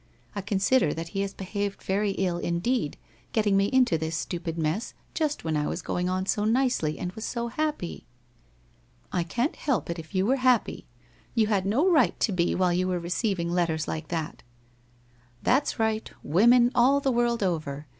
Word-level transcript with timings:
I 0.33 0.41
consider 0.41 0.95
that 0.95 1.09
he 1.09 1.21
has 1.21 1.31
behaved 1.35 1.83
very 1.83 2.13
ill 2.13 2.39
indeed, 2.39 2.97
getting 3.33 3.55
me 3.55 3.65
into 3.65 3.99
this 3.99 4.17
stupid 4.17 4.57
mess, 4.57 4.95
just 5.13 5.43
when 5.43 5.55
I 5.55 5.67
was 5.67 5.83
going 5.83 6.09
on 6.09 6.25
so 6.25 6.43
nicely 6.43 6.97
and 6.97 7.11
was 7.11 7.23
so 7.23 7.49
happy!'' 7.49 8.07
I 9.13 9.21
can't 9.21 9.55
help 9.55 9.91
it 9.91 9.99
if 9.99 10.15
you 10.15 10.25
were 10.25 10.37
happy. 10.37 10.87
You 11.35 11.45
had 11.53 11.67
no 11.67 11.87
right 11.87 12.19
to 12.21 12.31
be 12.31 12.55
while 12.55 12.73
you 12.73 12.87
were 12.87 12.97
receiving 12.97 13.51
letters 13.51 13.87
like 13.87 14.07
that.'' 14.07 14.41
That's 15.43 15.77
right— 15.77 16.09
women 16.23 16.71
all 16.73 16.99
the 16.99 17.11
world 17.11 17.43
over 17.43 17.85